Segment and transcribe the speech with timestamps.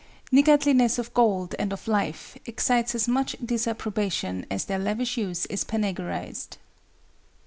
[0.31, 5.63] Niggardliness of gold and of life excites as much disapprobation as their lavish use is
[5.63, 6.57] panegyrized.